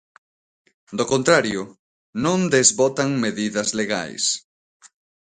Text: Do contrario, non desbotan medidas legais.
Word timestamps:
Do 0.97 1.05
contrario, 1.13 1.61
non 2.23 2.39
desbotan 2.55 3.09
medidas 3.25 3.69
legais. 3.79 4.23